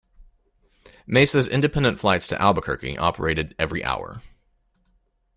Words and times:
Mesa's 1.05 1.47
independent 1.47 1.99
flights 1.99 2.25
to 2.25 2.41
Albuquerque 2.41 2.97
operated 2.97 3.53
every 3.59 3.83
hour. 3.83 4.23